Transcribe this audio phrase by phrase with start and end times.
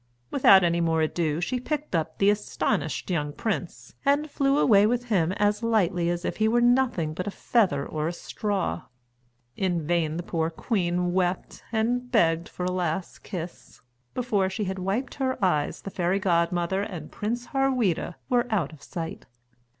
[0.31, 5.09] Without any more ado she picked up the astonished young prince and flew away with
[5.09, 8.81] him as lightly as if he were nothing but a feather or a straw.
[9.55, 13.79] In vain the poor queen wept and begged for a last kiss.
[14.15, 18.81] Before she had wiped her eyes, the fairy godmother and Prince Harweda were out of
[18.81, 19.27] sight.